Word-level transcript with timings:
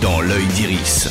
dans 0.00 0.20
l'œil 0.20 0.46
d'Iris. 0.48 1.08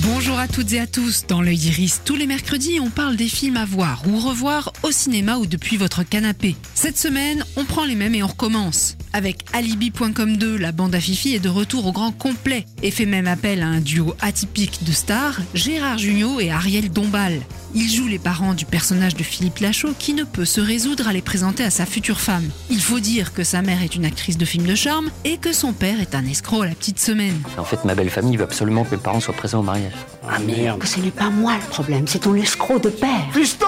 Bonjour 0.00 0.38
à 0.38 0.46
toutes 0.48 0.72
et 0.72 0.80
à 0.80 0.86
tous. 0.86 1.26
Dans 1.26 1.42
l'œil 1.42 1.56
d'Iris, 1.56 2.00
tous 2.04 2.16
les 2.16 2.26
mercredis, 2.26 2.78
on 2.80 2.90
parle 2.90 3.16
des 3.16 3.28
films 3.28 3.56
à 3.56 3.64
voir 3.64 4.02
ou 4.08 4.18
revoir 4.18 4.72
au 4.82 4.90
cinéma 4.90 5.36
ou 5.36 5.46
depuis 5.46 5.76
votre 5.76 6.02
canapé. 6.02 6.54
Cette 6.74 6.98
semaine, 6.98 7.44
on 7.56 7.64
prend 7.64 7.84
les 7.84 7.94
mêmes 7.94 8.14
et 8.14 8.22
on 8.22 8.28
recommence. 8.28 8.96
Avec 9.16 9.46
Alibi.com 9.54 10.36
2, 10.36 10.58
la 10.58 10.72
bande 10.72 10.94
à 10.94 11.00
Fifi 11.00 11.34
est 11.34 11.40
de 11.40 11.48
retour 11.48 11.86
au 11.86 11.92
grand 11.92 12.12
complet 12.12 12.66
et 12.82 12.90
fait 12.90 13.06
même 13.06 13.26
appel 13.26 13.62
à 13.62 13.66
un 13.66 13.80
duo 13.80 14.14
atypique 14.20 14.84
de 14.84 14.92
stars, 14.92 15.38
Gérard 15.54 15.96
Jugnot 15.96 16.38
et 16.38 16.50
Ariel 16.50 16.92
Dombal. 16.92 17.40
Ils 17.74 17.90
jouent 17.90 18.08
les 18.08 18.18
parents 18.18 18.52
du 18.52 18.66
personnage 18.66 19.14
de 19.14 19.22
Philippe 19.22 19.60
Lachaud 19.60 19.94
qui 19.98 20.12
ne 20.12 20.24
peut 20.24 20.44
se 20.44 20.60
résoudre 20.60 21.08
à 21.08 21.14
les 21.14 21.22
présenter 21.22 21.64
à 21.64 21.70
sa 21.70 21.86
future 21.86 22.20
femme. 22.20 22.46
Il 22.68 22.82
faut 22.82 23.00
dire 23.00 23.32
que 23.32 23.42
sa 23.42 23.62
mère 23.62 23.82
est 23.82 23.96
une 23.96 24.04
actrice 24.04 24.36
de 24.36 24.44
film 24.44 24.66
de 24.66 24.74
charme 24.74 25.10
et 25.24 25.38
que 25.38 25.54
son 25.54 25.72
père 25.72 25.98
est 25.98 26.14
un 26.14 26.26
escroc 26.26 26.60
à 26.60 26.66
la 26.66 26.74
petite 26.74 27.00
semaine. 27.00 27.40
En 27.56 27.64
fait, 27.64 27.86
ma 27.86 27.94
belle 27.94 28.10
famille 28.10 28.36
veut 28.36 28.44
absolument 28.44 28.84
que 28.84 28.96
mes 28.96 29.00
parents 29.00 29.20
soient 29.20 29.32
présents 29.32 29.60
au 29.60 29.62
mariage. 29.62 29.94
Ah 30.28 30.38
merde. 30.40 30.84
Ce 30.84 31.00
n'est 31.00 31.10
pas 31.10 31.30
moi 31.30 31.54
le 31.54 31.66
problème, 31.70 32.06
c'est 32.06 32.18
ton 32.18 32.34
escroc 32.34 32.80
de 32.80 32.90
père. 32.90 33.28
Fiston 33.32 33.64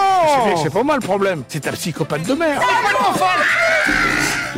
C'est 0.62 0.72
pas 0.72 0.82
moi 0.82 0.96
le 0.96 1.00
problème, 1.00 1.42
c'est 1.48 1.60
ta 1.60 1.72
psychopathe 1.72 2.26
de 2.26 2.34
mère. 2.34 2.60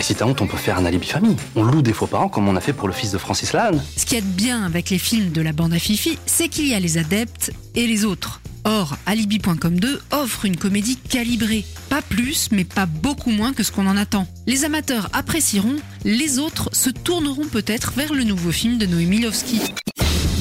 Mais 0.01 0.05
si 0.05 0.15
t'as 0.15 0.25
honte, 0.25 0.41
on 0.41 0.47
peut 0.47 0.57
faire 0.57 0.79
un 0.79 0.87
alibi 0.87 1.07
famille. 1.07 1.37
On 1.57 1.63
loue 1.63 1.83
des 1.83 1.93
faux 1.93 2.07
parents 2.07 2.31
comme 2.31 2.49
on 2.49 2.57
a 2.57 2.61
fait 2.63 2.73
pour 2.73 2.89
le 2.89 2.95
fils 2.95 3.11
de 3.11 3.19
Francis 3.19 3.53
Lalanne. 3.53 3.85
Ce 3.99 4.07
qu'il 4.07 4.17
y 4.17 4.23
bien 4.23 4.65
avec 4.65 4.89
les 4.89 4.97
films 4.97 5.31
de 5.31 5.43
la 5.43 5.53
bande 5.53 5.75
à 5.75 5.79
Fifi, 5.79 6.19
c'est 6.25 6.49
qu'il 6.49 6.67
y 6.67 6.73
a 6.73 6.81
les 6.81 6.97
adeptes 6.97 7.53
et 7.75 7.87
les 7.87 8.07
autres. 8.07 8.41
Or, 8.65 8.97
Alibi.com 9.05 9.79
2 9.79 10.01
offre 10.13 10.47
une 10.47 10.57
comédie 10.57 10.97
calibrée. 10.97 11.67
Pas 11.91 12.01
plus, 12.01 12.49
mais 12.51 12.65
pas 12.65 12.87
beaucoup 12.87 13.29
moins 13.29 13.53
que 13.53 13.63
ce 13.63 13.73
qu'on 13.73 13.87
en 13.87 13.99
attend. 13.99 14.27
Les 14.47 14.65
amateurs 14.65 15.11
apprécieront, 15.13 15.77
les 16.07 16.39
autres 16.39 16.71
se 16.73 16.89
tourneront 16.89 17.49
peut-être 17.49 17.93
vers 17.95 18.15
le 18.15 18.25
nouveau 18.25 18.53
film 18.53 18.79
de 18.79 18.87
Noémie 18.87 19.21
Lovski. 19.21 19.61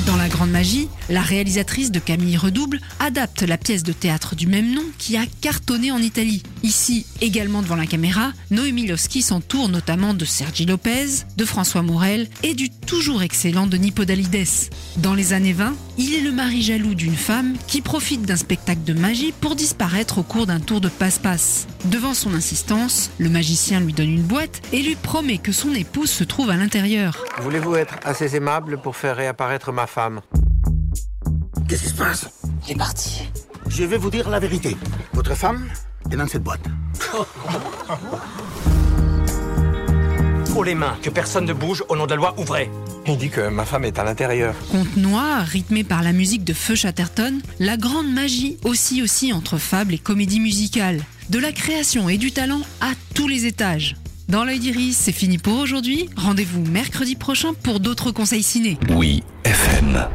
Dans 0.09 0.15
La 0.15 0.27
Grande 0.27 0.49
Magie, 0.49 0.87
la 1.09 1.21
réalisatrice 1.21 1.91
de 1.91 1.99
Camille 1.99 2.35
Redouble 2.35 2.79
adapte 2.99 3.43
la 3.43 3.57
pièce 3.57 3.83
de 3.83 3.91
théâtre 3.91 4.35
du 4.35 4.47
même 4.47 4.73
nom 4.73 4.85
qui 4.97 5.17
a 5.17 5.25
cartonné 5.41 5.91
en 5.91 5.99
Italie. 5.99 6.41
Ici, 6.61 7.05
également 7.21 7.61
devant 7.61 7.75
la 7.77 7.85
caméra, 7.85 8.31
Noémie 8.51 8.85
Lovski 8.85 9.21
s'entoure 9.21 9.69
notamment 9.69 10.13
de 10.13 10.25
Sergi 10.25 10.65
Lopez, 10.65 11.25
de 11.37 11.45
François 11.45 11.81
Morel 11.81 12.27
et 12.43 12.53
du 12.53 12.69
toujours 12.69 13.23
excellent 13.23 13.65
Denis 13.65 13.91
Podalides. 13.91 14.69
Dans 14.97 15.13
les 15.13 15.33
années 15.33 15.53
20, 15.53 15.73
il 15.97 16.13
est 16.13 16.21
le 16.21 16.31
mari 16.31 16.61
jaloux 16.61 16.95
d'une 16.95 17.15
femme 17.15 17.55
qui 17.67 17.81
profite 17.81 18.23
d'un 18.23 18.35
spectacle 18.35 18.83
de 18.83 18.93
magie 18.93 19.33
pour 19.39 19.55
disparaître 19.55 20.17
au 20.17 20.23
cours 20.23 20.47
d'un 20.47 20.59
tour 20.59 20.81
de 20.81 20.89
passe-passe. 20.89 21.67
Devant 21.85 22.13
son 22.13 22.33
insistance, 22.33 23.11
le 23.19 23.29
magicien 23.29 23.79
lui 23.79 23.93
donne 23.93 24.09
une 24.09 24.23
boîte 24.23 24.61
et 24.73 24.81
lui 24.81 24.95
promet 24.95 25.37
que 25.37 25.53
son 25.53 25.73
épouse 25.73 26.09
se 26.09 26.25
trouve 26.25 26.49
à 26.49 26.57
l'intérieur. 26.57 27.23
Voulez-vous 27.41 27.75
être 27.75 27.95
assez 28.03 28.35
aimable 28.35 28.81
pour 28.81 28.97
faire 28.97 29.15
réapparaître 29.15 29.71
ma 29.71 29.87
femme? 29.87 30.21
Qu'est-ce 31.69 31.83
qui 31.83 31.89
se 31.89 31.95
passe? 31.95 32.29
Il 32.67 32.73
est 32.73 32.77
parti. 32.77 33.21
Je 33.69 33.83
vais 33.83 33.97
vous 33.97 34.09
dire 34.09 34.29
la 34.29 34.39
vérité. 34.39 34.75
Votre 35.13 35.35
femme 35.35 35.69
est 36.11 36.17
dans 36.17 36.27
cette 36.27 36.43
boîte. 36.43 36.65
Haut 40.55 40.63
les 40.63 40.75
mains, 40.75 40.97
que 41.01 41.09
personne 41.09 41.45
ne 41.45 41.53
bouge, 41.53 41.83
au 41.89 41.95
nom 41.95 42.05
de 42.05 42.11
la 42.11 42.15
loi, 42.17 42.33
ouvrez 42.37 42.69
Il 43.07 43.17
dit 43.17 43.29
que 43.29 43.47
ma 43.47 43.65
femme 43.65 43.85
est 43.85 43.97
à 43.97 44.03
l'intérieur. 44.03 44.55
Conte 44.71 44.97
noir, 44.97 45.45
rythmé 45.45 45.83
par 45.83 46.03
la 46.03 46.11
musique 46.11 46.43
de 46.43 46.53
Feu 46.53 46.75
Chatterton, 46.75 47.39
la 47.59 47.77
grande 47.77 48.11
magie 48.11 48.57
aussi 48.65 49.01
aussi 49.01 49.31
entre 49.31 49.57
fable 49.57 49.93
et 49.93 49.97
comédie 49.99 50.39
musicale. 50.39 51.01
De 51.29 51.39
la 51.39 51.51
création 51.51 52.09
et 52.09 52.17
du 52.17 52.31
talent 52.31 52.61
à 52.81 52.91
tous 53.13 53.27
les 53.27 53.45
étages. 53.45 53.95
Dans 54.27 54.43
l'œil 54.43 54.59
d'Iris, 54.59 54.97
c'est 54.97 55.11
fini 55.11 55.37
pour 55.37 55.57
aujourd'hui. 55.57 56.09
Rendez-vous 56.15 56.63
mercredi 56.65 57.15
prochain 57.15 57.53
pour 57.63 57.79
d'autres 57.79 58.11
conseils 58.11 58.43
ciné. 58.43 58.77
Oui, 58.89 59.23
FM. 59.43 60.07